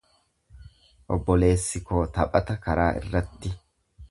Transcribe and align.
Obboleessi 1.17 1.83
koo 1.91 2.01
taphata 2.19 2.57
karaa 2.67 2.91
irratti. 3.03 3.55